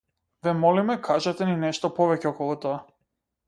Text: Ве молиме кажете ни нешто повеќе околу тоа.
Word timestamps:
Ве 0.43 0.51
молиме 0.61 0.95
кажете 1.09 1.47
ни 1.51 1.53
нешто 1.67 1.93
повеќе 2.01 2.29
околу 2.33 2.61
тоа. 2.67 2.85